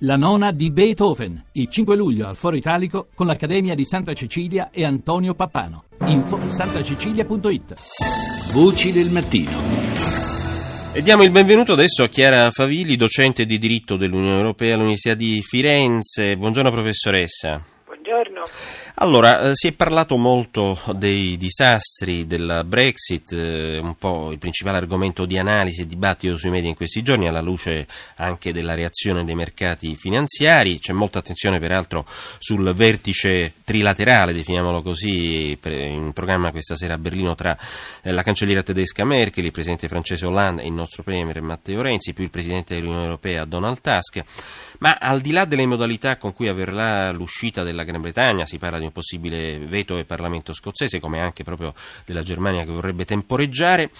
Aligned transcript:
La 0.00 0.16
nona 0.16 0.52
di 0.52 0.70
Beethoven, 0.70 1.42
il 1.52 1.70
5 1.70 1.96
luglio 1.96 2.28
al 2.28 2.36
Foro 2.36 2.54
Italico 2.54 3.08
con 3.14 3.26
l'Accademia 3.26 3.74
di 3.74 3.86
Santa 3.86 4.12
Cecilia 4.12 4.68
e 4.70 4.84
Antonio 4.84 5.32
Pappano. 5.32 5.84
Info 6.04 6.50
santacecilia.it 6.50 8.52
Voci 8.52 8.92
del 8.92 9.08
mattino. 9.08 9.52
E 10.94 11.00
diamo 11.00 11.22
il 11.22 11.30
benvenuto 11.30 11.72
adesso 11.72 12.02
a 12.02 12.08
Chiara 12.08 12.50
Favili, 12.50 12.96
docente 12.96 13.46
di 13.46 13.56
diritto 13.56 13.96
dell'Unione 13.96 14.36
Europea 14.36 14.74
all'Università 14.74 15.14
di 15.14 15.40
Firenze. 15.40 16.36
Buongiorno 16.36 16.70
professoressa. 16.70 17.62
Buongiorno. 17.86 18.42
Allora, 18.98 19.50
eh, 19.50 19.50
si 19.52 19.66
è 19.66 19.72
parlato 19.72 20.16
molto 20.16 20.78
dei 20.94 21.36
disastri 21.36 22.26
della 22.26 22.64
Brexit, 22.64 23.30
eh, 23.30 23.76
un 23.76 23.94
po' 23.98 24.32
il 24.32 24.38
principale 24.38 24.78
argomento 24.78 25.26
di 25.26 25.36
analisi 25.36 25.82
e 25.82 25.86
dibattito 25.86 26.38
sui 26.38 26.48
media 26.48 26.70
in 26.70 26.76
questi 26.76 27.02
giorni, 27.02 27.28
alla 27.28 27.42
luce 27.42 27.86
anche 28.16 28.54
della 28.54 28.72
reazione 28.72 29.22
dei 29.24 29.34
mercati 29.34 29.96
finanziari. 29.96 30.78
C'è 30.78 30.94
molta 30.94 31.18
attenzione 31.18 31.58
peraltro 31.58 32.06
sul 32.38 32.72
vertice 32.74 33.52
trilaterale, 33.64 34.32
definiamolo 34.32 34.80
così, 34.80 35.58
in 35.62 36.12
programma 36.14 36.50
questa 36.50 36.74
sera 36.74 36.94
a 36.94 36.98
Berlino 36.98 37.34
tra 37.34 37.54
eh, 38.00 38.12
la 38.12 38.22
cancelliera 38.22 38.62
tedesca 38.62 39.04
Merkel, 39.04 39.44
il 39.44 39.52
presidente 39.52 39.88
francese 39.88 40.24
Hollande 40.24 40.62
e 40.62 40.68
il 40.68 40.72
nostro 40.72 41.02
premier 41.02 41.42
Matteo 41.42 41.82
Renzi, 41.82 42.14
più 42.14 42.24
il 42.24 42.30
presidente 42.30 42.74
dell'Unione 42.74 43.04
Europea 43.04 43.44
Donald 43.44 43.78
Tusk. 43.82 44.24
Ma 44.78 44.96
al 44.98 45.20
di 45.20 45.32
là 45.32 45.44
delle 45.44 45.66
modalità 45.66 46.16
con 46.16 46.32
cui 46.32 46.48
avverrà 46.48 47.12
l'uscita 47.12 47.62
della 47.62 47.84
Gran 47.84 48.00
Bretagna, 48.00 48.46
si 48.46 48.56
parla 48.56 48.78
di 48.78 48.84
un 48.86 48.92
possibile 48.92 49.58
veto 49.58 49.94
del 49.94 50.06
Parlamento 50.06 50.52
scozzese, 50.52 51.00
come 51.00 51.20
anche 51.20 51.44
proprio 51.44 51.74
della 52.04 52.22
Germania 52.22 52.64
che 52.64 52.70
vorrebbe 52.70 53.04
temporeggiare. 53.04 53.90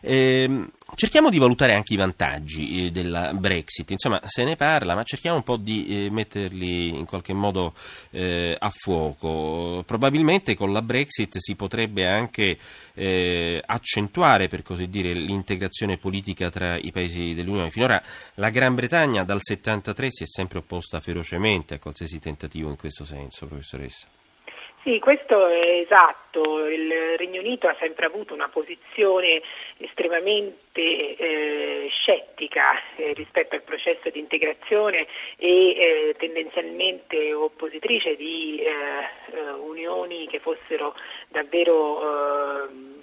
Eh, 0.00 0.66
cerchiamo 0.94 1.30
di 1.30 1.38
valutare 1.38 1.74
anche 1.74 1.94
i 1.94 1.96
vantaggi 1.96 2.86
eh, 2.86 2.90
della 2.90 3.32
Brexit, 3.34 3.90
insomma 3.90 4.20
se 4.24 4.44
ne 4.44 4.56
parla, 4.56 4.94
ma 4.94 5.02
cerchiamo 5.02 5.36
un 5.36 5.42
po' 5.42 5.56
di 5.56 6.06
eh, 6.06 6.10
metterli 6.10 6.88
in 6.88 7.04
qualche 7.04 7.32
modo 7.32 7.74
eh, 8.10 8.56
a 8.58 8.70
fuoco. 8.70 9.82
Probabilmente 9.86 10.54
con 10.54 10.72
la 10.72 10.82
Brexit 10.82 11.36
si 11.38 11.54
potrebbe 11.54 12.06
anche 12.06 12.58
eh, 12.94 13.62
accentuare, 13.64 14.48
per 14.48 14.62
così 14.62 14.88
dire, 14.88 15.12
l'integrazione 15.12 15.98
politica 15.98 16.50
tra 16.50 16.76
i 16.76 16.90
paesi 16.92 17.34
dell'Unione. 17.34 17.70
Finora 17.70 18.02
la 18.34 18.50
Gran 18.50 18.74
Bretagna 18.74 19.24
dal 19.24 19.40
73 19.40 20.08
si 20.10 20.22
è 20.22 20.26
sempre 20.26 20.58
opposta 20.58 21.00
ferocemente 21.00 21.74
a 21.74 21.78
qualsiasi 21.78 22.18
tentativo 22.18 22.70
in 22.70 22.76
questo 22.76 23.04
senso, 23.04 23.46
professoressa. 23.46 24.08
Sì, 24.84 24.98
questo 24.98 25.46
è 25.46 25.78
esatto. 25.78 26.66
Il 26.66 26.92
Regno 27.16 27.40
Unito 27.40 27.68
ha 27.68 27.76
sempre 27.78 28.04
avuto 28.04 28.34
una 28.34 28.50
posizione 28.50 29.40
estremamente 29.78 31.16
eh, 31.16 31.88
scettica 31.88 32.72
eh, 32.96 33.14
rispetto 33.14 33.54
al 33.54 33.62
processo 33.62 34.10
di 34.10 34.18
integrazione 34.18 35.06
e 35.38 35.70
eh, 35.70 36.14
tendenzialmente 36.18 37.32
oppositrice 37.32 38.14
di 38.16 38.58
eh, 38.58 38.68
eh, 39.34 39.50
unioni 39.52 40.26
che 40.26 40.40
fossero 40.40 40.94
davvero 41.28 42.02
eh, 42.02 42.93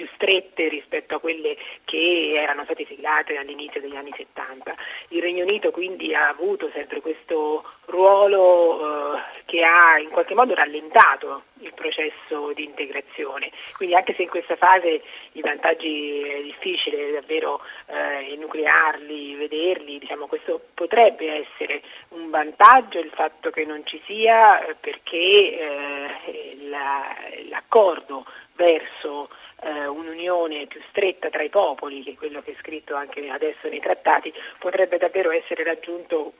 più 0.00 0.08
strette 0.14 0.68
rispetto 0.68 1.16
a 1.16 1.20
quelle 1.20 1.58
che 1.84 2.32
erano 2.34 2.64
state 2.64 2.86
siglate 2.86 3.36
all'inizio 3.36 3.82
degli 3.82 3.96
anni 3.96 4.12
70. 4.16 4.74
Il 5.08 5.20
Regno 5.20 5.44
Unito 5.44 5.70
quindi 5.70 6.14
ha 6.14 6.28
avuto 6.28 6.70
sempre 6.72 7.02
questo 7.02 7.64
ruolo 7.84 9.16
eh, 9.16 9.20
che 9.44 9.62
ha 9.62 9.98
in 9.98 10.08
qualche 10.08 10.34
modo 10.34 10.54
rallentato 10.54 11.42
il 11.60 11.74
processo 11.74 12.52
di 12.54 12.64
integrazione. 12.64 13.50
Quindi 13.76 13.94
anche 13.94 14.14
se 14.14 14.22
in 14.22 14.28
questa 14.30 14.56
fase 14.56 15.02
i 15.32 15.40
vantaggi 15.42 16.22
è 16.22 16.42
difficile 16.42 17.12
davvero 17.12 17.60
eh, 17.86 18.32
enuclearli, 18.32 19.34
vederli, 19.34 19.98
diciamo, 19.98 20.26
questo 20.26 20.68
potrebbe 20.72 21.46
essere 21.46 21.82
un 22.10 22.30
vantaggio 22.30 22.98
il 22.98 23.10
fatto 23.12 23.50
che 23.50 23.66
non 23.66 23.84
ci 23.84 24.00
sia 24.06 24.64
eh, 24.64 24.74
perché 24.80 25.18
eh, 25.18 26.56
la, 26.68 27.16
l'accordo 27.50 28.24
verso 28.54 29.28
eh, 29.62 29.86
un'unione 29.86 30.66
più 30.66 30.80
stretta 30.88 31.28
tra 31.28 31.42
i 31.42 31.50
popoli, 31.50 32.02
che 32.02 32.12
è 32.12 32.14
quello 32.14 32.40
che 32.40 32.52
è 32.52 32.56
scritto 32.60 32.94
anche 32.94 33.28
adesso 33.28 33.68
nei 33.68 33.80
trattati, 33.80 34.32
potrebbe 34.58 34.96
davvero 34.96 35.30
essere 35.30 35.64
raggiunto 35.64 36.32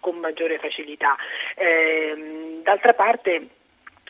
con 0.00 0.16
maggiore 0.16 0.58
facilità. 0.58 1.16
Eh, 1.54 2.60
d'altra 2.62 2.94
parte 2.94 3.48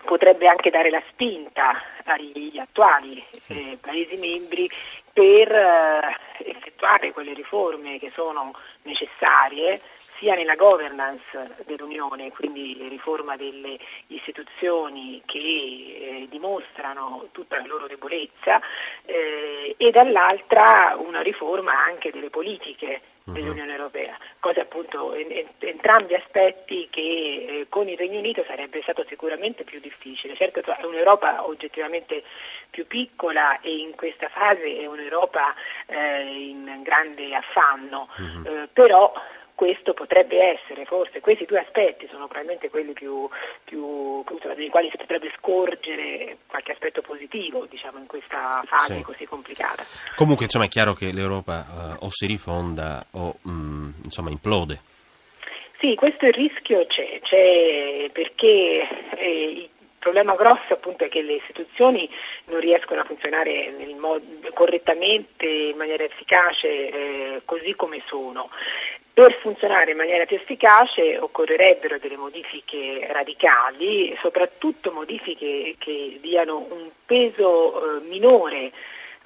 potrebbe 0.05 0.47
anche 0.47 0.71
dare 0.71 0.91
la 0.91 1.03
spinta 1.11 1.83
agli 2.05 2.59
attuali 2.59 3.22
eh, 3.49 3.78
Paesi 3.81 4.16
membri 4.16 4.69
per 5.18 5.50
eh, 5.52 6.16
effettuare 6.44 7.12
quelle 7.12 7.34
riforme 7.34 7.98
che 7.98 8.12
sono 8.14 8.54
necessarie 8.82 9.80
sia 10.18 10.36
nella 10.36 10.54
governance 10.54 11.22
dell'Unione, 11.66 12.30
quindi 12.30 12.86
riforma 12.88 13.36
delle 13.36 13.78
istituzioni 14.08 15.20
che 15.26 15.38
eh, 15.38 16.26
dimostrano 16.28 17.28
tutta 17.32 17.58
la 17.58 17.66
loro 17.66 17.88
debolezza, 17.88 18.60
eh, 19.04 19.74
e 19.76 19.90
dall'altra 19.90 20.96
una 20.98 21.20
riforma 21.20 21.72
anche 21.72 22.10
delle 22.10 22.30
politiche 22.30 23.00
mhm. 23.24 23.34
dell'Unione 23.34 23.72
Europea, 23.72 24.16
cose 24.40 24.60
appunto 24.60 25.14
en- 25.14 25.46
entrambi 25.58 26.14
aspetti 26.14 26.88
che 26.90 27.00
eh, 27.00 27.66
con 27.68 27.88
il 27.88 27.96
Regno 27.96 28.18
Unito 28.18 28.44
sarebbe 28.46 28.82
stato 28.82 29.04
sicuramente 29.08 29.64
più 29.64 29.80
difficile. 29.80 30.34
Certo 30.34 30.60
è 30.60 30.84
un'Europa 30.84 31.46
oggettivamente 31.46 32.22
più 32.70 32.86
piccola 32.86 33.60
e 33.60 33.78
in 33.78 33.94
questa 33.94 34.28
fase 34.28 34.78
è 34.78 34.86
un'Europa 34.86 35.07
eh, 35.86 36.48
in 36.48 36.82
grande 36.82 37.34
affanno, 37.34 38.08
mm-hmm. 38.20 38.64
però 38.72 39.12
questo 39.58 39.92
potrebbe 39.92 40.38
essere, 40.41 40.84
forse 40.84 41.19
questi 41.19 41.44
due 41.44 41.58
aspetti 41.58 42.06
sono 42.08 42.28
probabilmente 42.28 42.70
quelli 42.70 42.92
più, 42.92 43.28
più 43.64 44.22
dei 44.54 44.68
quali 44.68 44.88
si 44.88 44.97
potrebbe 44.97 45.32
scorgere 45.36 46.38
qualche 46.47 46.70
aspetto 46.70 47.02
positivo 47.02 47.66
diciamo, 47.68 47.98
in 47.98 48.06
questa 48.06 48.62
fase 48.66 48.98
sì. 48.98 49.02
così 49.02 49.26
complicata. 49.26 49.84
Comunque 50.14 50.44
insomma, 50.44 50.66
è 50.66 50.68
chiaro 50.68 50.92
che 50.92 51.10
l'Europa 51.12 51.97
uh, 51.98 52.04
o 52.04 52.08
si 52.10 52.26
rifonda 52.26 53.04
o 53.10 53.34
um, 53.47 53.92
insomma, 54.04 54.30
implode. 54.30 54.80
Sì, 55.80 55.97
questo 55.97 56.26
il 56.26 56.34
rischio 56.34 56.86
c'è, 56.86 57.18
c'è 57.22 58.10
perché 58.12 58.88
eh, 59.16 59.70
problema 60.08 60.34
grosso 60.36 60.72
appunto 60.72 61.04
è 61.04 61.08
che 61.08 61.20
le 61.20 61.34
istituzioni 61.34 62.08
non 62.46 62.60
riescono 62.60 63.00
a 63.00 63.04
funzionare 63.04 63.74
modo, 63.98 64.24
correttamente, 64.54 65.46
in 65.46 65.76
maniera 65.76 66.02
efficace, 66.02 66.69
eh, 66.69 67.42
così 67.44 67.74
come 67.74 68.02
sono. 68.06 68.48
Per 69.12 69.34
funzionare 69.41 69.91
in 69.91 69.97
maniera 69.97 70.24
più 70.24 70.36
efficace 70.36 71.18
occorrerebbero 71.18 71.98
delle 71.98 72.16
modifiche 72.16 73.06
radicali, 73.10 74.16
soprattutto 74.22 74.92
modifiche 74.92 75.74
che 75.78 76.18
diano 76.20 76.66
un 76.70 76.88
peso 77.04 77.98
eh, 77.98 78.00
minore 78.08 78.72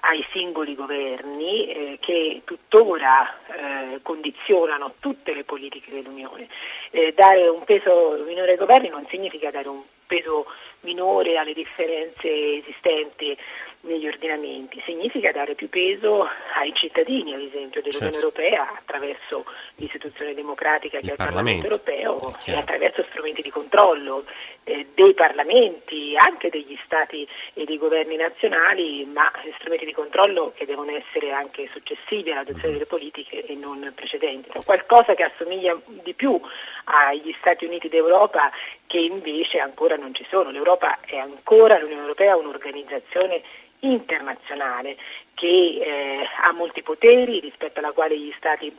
ai 0.04 0.24
singoli 0.32 0.74
governi 0.74 1.68
eh, 1.68 1.98
che 2.00 2.42
tuttora 2.44 3.36
eh, 3.46 4.00
condizionano 4.02 4.94
tutte 4.98 5.32
le 5.32 5.44
politiche 5.44 5.92
dell'Unione. 5.92 6.48
Eh, 6.90 7.12
dare 7.14 7.46
un 7.46 7.62
peso 7.62 8.20
minore 8.26 8.52
ai 8.52 8.56
governi 8.56 8.88
non 8.88 9.06
significa 9.08 9.50
dare 9.50 9.68
un 9.68 9.82
peso 10.12 10.44
minore 10.80 11.38
alle 11.38 11.54
differenze 11.54 12.58
esistenti 12.58 13.36
negli 13.82 14.06
ordinamenti, 14.06 14.80
significa 14.84 15.32
dare 15.32 15.54
più 15.54 15.68
peso 15.68 16.28
ai 16.54 16.72
cittadini, 16.74 17.34
ad 17.34 17.40
esempio, 17.40 17.80
dell'Unione 17.82 18.12
certo. 18.12 18.26
Europea 18.26 18.72
attraverso 18.76 19.44
l'istituzione 19.76 20.34
democratica 20.34 21.00
che 21.00 21.08
è 21.08 21.10
il 21.10 21.16
Parlamento, 21.16 21.66
Parlamento 21.66 21.92
europeo 21.92 22.36
e 22.46 22.54
attraverso 22.54 23.04
strumenti 23.10 23.42
di 23.42 23.50
controllo 23.50 24.24
eh, 24.64 24.86
dei 24.94 25.14
parlamenti, 25.14 26.14
anche 26.16 26.48
degli 26.48 26.78
stati 26.84 27.26
e 27.54 27.64
dei 27.64 27.78
governi 27.78 28.14
nazionali, 28.14 29.04
ma 29.04 29.30
strumenti 29.58 29.84
di 29.84 29.92
controllo 29.92 30.52
che 30.54 30.64
devono 30.64 30.92
essere 30.92 31.32
anche 31.32 31.68
successivi 31.72 32.30
all'adozione 32.30 32.68
mm-hmm. 32.68 32.72
delle 32.74 32.86
politiche 32.86 33.44
e 33.44 33.54
non 33.54 33.92
precedenti. 33.96 34.50
Qualcosa 34.64 35.14
che 35.14 35.24
assomiglia 35.24 35.76
di 35.86 36.14
più 36.14 36.40
agli 36.84 37.34
Stati 37.40 37.64
Uniti 37.64 37.88
d'Europa 37.88 38.50
che 38.86 38.98
invece 38.98 39.58
ancora 39.58 39.96
non 40.02 40.14
ci 40.14 40.26
sono. 40.28 40.50
L'Europa 40.50 40.98
è 41.00 41.16
ancora, 41.16 41.78
l'Unione 41.78 42.02
Europea, 42.02 42.36
un'organizzazione 42.36 43.42
internazionale 43.80 44.96
che 45.34 45.46
eh, 45.46 46.28
ha 46.44 46.52
molti 46.52 46.82
poteri 46.82 47.40
rispetto 47.40 47.78
alla 47.78 47.92
quale 47.92 48.18
gli 48.18 48.32
Stati 48.36 48.76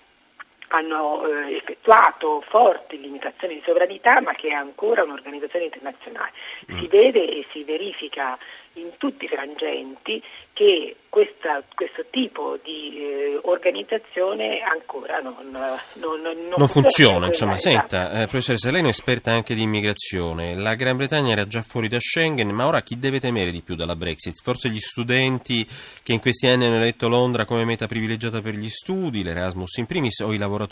hanno 0.74 1.26
eh, 1.26 1.56
effettuato 1.56 2.42
forti 2.50 3.00
limitazioni 3.00 3.56
di 3.56 3.62
sovranità, 3.64 4.20
ma 4.22 4.34
che 4.34 4.50
è 4.50 4.54
ancora 4.54 5.04
un'organizzazione 5.04 5.66
internazionale. 5.66 6.32
Mm. 6.72 6.80
Si 6.80 6.88
vede 6.88 7.30
e 7.30 7.46
si 7.52 7.64
verifica 7.64 8.38
in 8.76 8.90
tutti 8.98 9.26
i 9.26 9.28
frangenti 9.28 10.22
che 10.52 10.96
questa, 11.10 11.64
questo 11.76 12.06
tipo 12.10 12.58
di 12.64 12.98
eh, 12.98 13.40
organizzazione 13.44 14.62
ancora 14.62 15.20
non, 15.20 15.36
non, 15.52 16.22
non, 16.22 16.54
non 16.58 16.68
funziona. 16.68 17.28
Insomma, 17.28 17.58
senta, 17.60 18.10
eh, 18.10 18.26
professoressa, 18.26 18.72
lei 18.72 18.80
è 18.80 18.84
un'esperta 18.84 19.32
anche 19.32 19.54
di 19.54 19.62
immigrazione. 19.62 20.56
La 20.56 20.74
Gran 20.74 20.98
Bretagna 20.98 21.34
era 21.34 21.46
già 21.46 21.62
fuori 21.62 21.88
da 21.88 22.00
Schengen, 22.00 22.50
ma 22.50 22.66
ora 22.66 22.82
chi 22.82 22.98
deve 22.98 23.20
temere 23.20 23.52
di 23.52 23.62
più 23.62 23.76
dalla 23.76 23.96
Brexit? 23.96 24.42
Forse 24.42 24.70
gli 24.70 24.80
studenti 24.80 25.66
che 26.02 26.14
in 26.14 26.20
questi 26.20 26.48
anni 26.48 26.66
hanno 26.66 26.78
eletto 26.78 27.08
Londra 27.08 27.46
come 27.46 27.66
meta 27.66 27.86
privilegiata 27.86 28.42
per 28.42 28.56
gli 28.56 28.70
studi, 28.70 29.24
l'Erasmus 29.24 29.78
in 29.78 29.86
primis, 29.86 30.20
o 30.22 30.34
i 30.34 30.38
lavoratori 30.38 30.63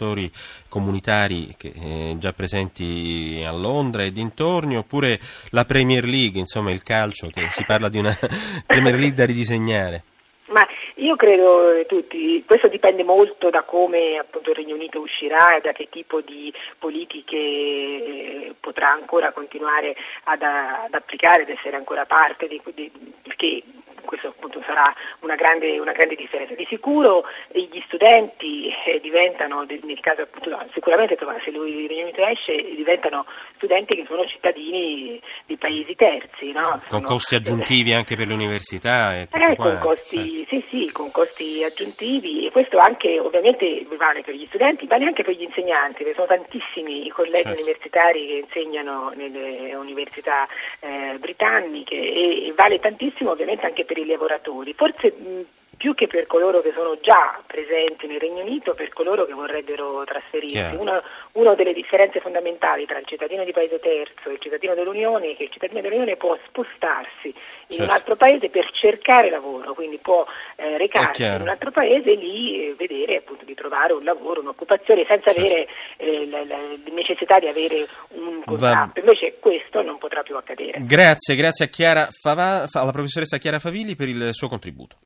comunitari 0.69 1.53
che, 1.57 1.71
eh, 1.73 2.15
già 2.17 2.33
presenti 2.33 3.43
a 3.45 3.51
Londra 3.51 4.03
e 4.03 4.11
dintorni, 4.11 4.77
oppure 4.77 5.19
la 5.51 5.65
Premier 5.65 6.03
League, 6.05 6.39
insomma 6.39 6.71
il 6.71 6.83
calcio, 6.83 7.27
che 7.27 7.47
si 7.49 7.63
parla 7.65 7.89
di 7.89 7.97
una 7.97 8.15
Premier 8.65 8.95
League 8.95 9.15
da 9.15 9.25
ridisegnare. 9.25 10.03
Ma 10.51 10.67
io 10.95 11.15
credo 11.15 11.83
tutti, 11.87 12.43
questo 12.45 12.67
dipende 12.67 13.03
molto 13.03 13.49
da 13.49 13.63
come 13.63 14.17
appunto, 14.17 14.49
il 14.49 14.57
Regno 14.57 14.75
Unito 14.75 14.99
uscirà 14.99 15.55
e 15.55 15.61
da 15.61 15.71
che 15.71 15.87
tipo 15.89 16.19
di 16.21 16.53
politiche 16.77 17.37
eh, 17.37 18.53
potrà 18.59 18.91
ancora 18.91 19.31
continuare 19.31 19.95
ad, 20.25 20.41
ad 20.41 20.93
applicare, 20.93 21.43
ad 21.43 21.49
essere 21.49 21.77
ancora 21.77 22.05
parte 22.05 22.47
di, 22.47 22.61
di 22.73 22.91
perché 23.21 23.63
questo 24.11 24.27
appunto 24.27 24.61
sarà 24.65 24.93
una 25.21 25.35
grande, 25.35 25.79
una 25.79 25.93
grande 25.93 26.15
differenza. 26.15 26.53
Di 26.53 26.65
sicuro 26.67 27.23
gli 27.53 27.81
studenti 27.85 28.67
eh, 28.85 28.99
diventano, 28.99 29.63
nel 29.63 29.99
caso 30.01 30.23
appunto, 30.23 30.49
no, 30.49 30.67
sicuramente 30.73 31.17
se 31.45 31.51
lui, 31.51 31.87
Regno 31.87 32.03
Unito 32.03 32.25
esce, 32.25 32.55
diventano 32.75 33.25
studenti 33.55 33.95
che 33.95 34.03
sono 34.07 34.25
cittadini 34.25 35.21
di 35.45 35.55
paesi 35.55 35.95
terzi. 35.95 36.51
No? 36.51 36.71
Con 36.89 36.99
sono, 36.99 37.07
costi 37.07 37.35
aggiuntivi 37.35 37.93
anche 37.93 38.17
per 38.17 38.27
l'università? 38.27 39.15
Eh, 39.15 39.29
con 39.55 39.79
costi, 39.79 40.45
certo. 40.45 40.49
sì, 40.49 40.65
sì, 40.69 40.91
con 40.91 41.09
costi 41.11 41.63
aggiuntivi 41.63 42.47
e 42.47 42.51
questo 42.51 42.77
anche 42.79 43.17
ovviamente 43.17 43.85
vale 43.97 44.23
per 44.23 44.35
gli 44.35 44.45
studenti, 44.47 44.87
vale 44.87 45.05
anche 45.05 45.23
per 45.23 45.35
gli 45.35 45.43
insegnanti, 45.43 46.03
perché 46.03 46.15
sono 46.15 46.27
tantissimi 46.27 47.05
i 47.05 47.09
colleghi 47.09 47.43
certo. 47.43 47.61
universitari 47.61 48.27
che 48.27 48.33
insegnano 48.45 49.13
nelle 49.15 49.73
università 49.75 50.47
eh, 50.81 51.15
britanniche 51.17 51.95
e, 51.95 52.47
e 52.47 52.53
vale 52.53 52.79
tantissimo 52.79 53.31
ovviamente 53.31 53.65
anche 53.65 53.85
per 53.85 53.97
i 53.97 54.00
lavoratori. 54.05 54.73
Forse 54.73 55.11
mh, 55.11 55.41
più 55.81 55.95
che 55.95 56.05
per 56.05 56.27
coloro 56.27 56.61
che 56.61 56.73
sono 56.75 56.99
già 57.01 57.41
presenti 57.47 58.05
nel 58.05 58.19
Regno 58.19 58.43
Unito, 58.43 58.75
per 58.75 58.93
coloro 58.93 59.25
che 59.25 59.33
vorrebbero 59.33 60.03
trasferirsi. 60.03 60.75
Una, 60.77 61.01
una, 61.31 61.55
delle 61.55 61.73
differenze 61.73 62.19
fondamentali 62.19 62.85
tra 62.85 62.99
il 62.99 63.07
cittadino 63.07 63.43
di 63.43 63.51
paese 63.51 63.79
terzo 63.79 64.29
e 64.29 64.33
il 64.33 64.39
cittadino 64.39 64.75
dell'Unione 64.75 65.31
è 65.31 65.35
che 65.35 65.45
il 65.45 65.49
cittadino 65.49 65.81
dell'Unione 65.81 66.17
può 66.17 66.37
spostarsi 66.45 67.29
in 67.29 67.33
certo. 67.67 67.83
un 67.83 67.89
altro 67.89 68.15
paese 68.15 68.49
per 68.49 68.69
cercare 68.73 69.31
lavoro, 69.31 69.73
quindi 69.73 69.97
può 69.97 70.23
eh, 70.57 70.77
recarsi 70.77 71.23
in 71.23 71.41
un 71.41 71.47
altro 71.47 71.71
paese 71.71 72.11
e 72.11 72.15
lì 72.15 72.67
eh, 72.67 72.75
vedere 72.75 73.17
appunto 73.17 73.43
di 73.43 73.55
trovare 73.55 73.93
un 73.93 74.03
lavoro, 74.03 74.41
un'occupazione 74.41 75.03
senza 75.07 75.31
certo. 75.31 75.39
avere 75.41 75.67
eh, 75.97 76.27
la, 76.27 76.45
la, 76.45 76.57
necessità 76.91 77.39
di 77.39 77.47
avere 77.47 77.87
un 78.09 78.43
contratto. 78.45 78.99
Invece 78.99 79.39
questo 79.39 79.81
non 79.81 79.97
potrà 79.97 80.21
più 80.21 80.37
accadere. 80.37 80.77
Grazie, 80.81 81.33
grazie 81.33 81.65
a 81.65 81.69
Chiara 81.69 82.07
Favà, 82.11 82.67
alla 82.71 82.91
professoressa 82.91 83.39
Chiara 83.39 83.57
Favilli 83.57 83.95
per 83.95 84.09
il 84.09 84.29
suo 84.31 84.47
contributo. 84.47 84.97